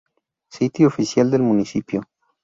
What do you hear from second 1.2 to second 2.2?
del Municipio